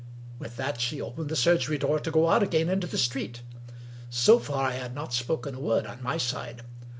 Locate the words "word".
5.59-5.85